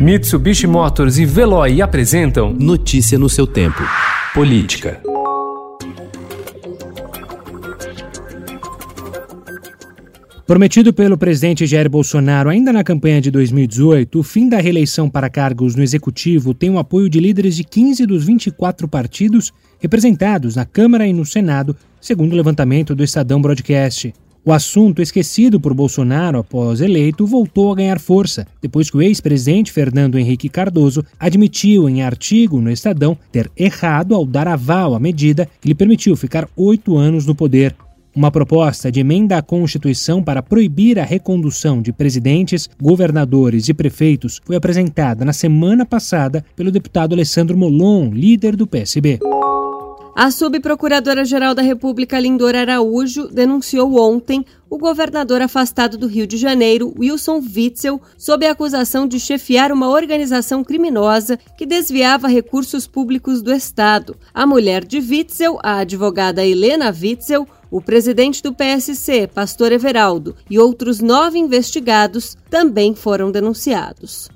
[0.00, 3.82] Mitsubishi Motors e Veloy apresentam Notícia no seu tempo.
[4.32, 4.98] Política.
[10.46, 15.28] Prometido pelo presidente Jair Bolsonaro ainda na campanha de 2018, o fim da reeleição para
[15.28, 20.64] cargos no executivo tem o apoio de líderes de 15 dos 24 partidos representados na
[20.64, 24.14] Câmara e no Senado, segundo o levantamento do Estadão Broadcast.
[24.42, 29.70] O assunto, esquecido por Bolsonaro após eleito, voltou a ganhar força, depois que o ex-presidente
[29.70, 35.46] Fernando Henrique Cardoso admitiu em artigo no Estadão ter errado ao dar aval à medida
[35.60, 37.76] que lhe permitiu ficar oito anos no poder.
[38.16, 44.40] Uma proposta de emenda à Constituição para proibir a recondução de presidentes, governadores e prefeitos
[44.44, 49.20] foi apresentada na semana passada pelo deputado Alessandro Molon, líder do PSB.
[50.14, 56.92] A subprocuradora-geral da República, Lindor Araújo, denunciou ontem o governador afastado do Rio de Janeiro,
[56.98, 63.52] Wilson Witzel, sob a acusação de chefiar uma organização criminosa que desviava recursos públicos do
[63.52, 64.16] Estado.
[64.34, 70.58] A mulher de Witzel, a advogada Helena Witzel, o presidente do PSC, Pastor Everaldo, e
[70.58, 74.28] outros nove investigados também foram denunciados.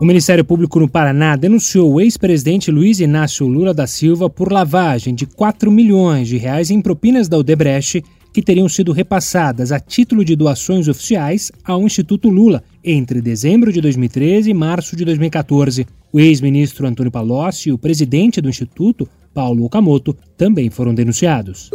[0.00, 5.14] O Ministério Público no Paraná denunciou o ex-presidente Luiz Inácio Lula da Silva por lavagem
[5.14, 10.24] de 4 milhões de reais em propinas da Odebrecht que teriam sido repassadas a título
[10.24, 15.86] de doações oficiais ao Instituto Lula entre dezembro de 2013 e março de 2014.
[16.12, 21.70] O ex-ministro Antônio Palocci e o presidente do Instituto, Paulo Okamoto, também foram denunciados.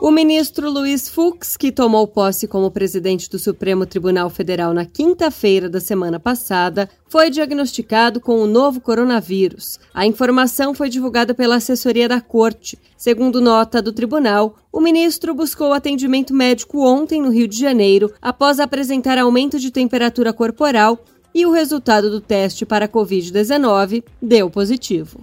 [0.00, 5.70] O ministro Luiz Fux, que tomou posse como presidente do Supremo Tribunal Federal na quinta-feira
[5.70, 9.80] da semana passada, foi diagnosticado com o novo coronavírus.
[9.94, 12.78] A informação foi divulgada pela assessoria da corte.
[12.96, 18.60] Segundo nota do tribunal, o ministro buscou atendimento médico ontem no Rio de Janeiro após
[18.60, 21.02] apresentar aumento de temperatura corporal
[21.34, 25.20] e o resultado do teste para Covid-19 deu positivo.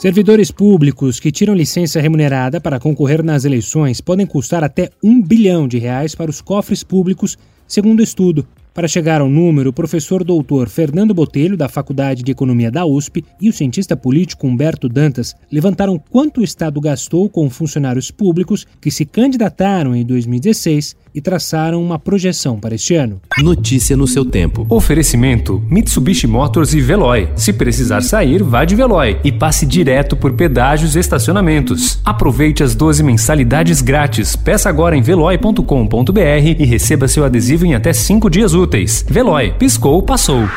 [0.00, 5.68] Servidores públicos que tiram licença remunerada para concorrer nas eleições podem custar até um bilhão
[5.68, 7.36] de reais para os cofres públicos,
[7.68, 8.46] segundo o estudo.
[8.72, 13.24] Para chegar ao número, o professor doutor Fernando Botelho, da Faculdade de Economia da USP,
[13.40, 18.90] e o cientista político Humberto Dantas levantaram quanto o Estado gastou com funcionários públicos que
[18.90, 23.20] se candidataram em 2016 e traçaram uma projeção para este ano.
[23.42, 24.64] Notícia no seu tempo.
[24.68, 27.28] Oferecimento: Mitsubishi Motors e Veloy.
[27.34, 31.98] Se precisar sair, vá de Veloy e passe direto por pedágios e estacionamentos.
[32.04, 34.36] Aproveite as 12 mensalidades grátis.
[34.36, 36.20] Peça agora em veloy.com.br
[36.58, 38.59] e receba seu adesivo em até 5 dias úteis.
[39.08, 40.48] Veloy, piscou, passou.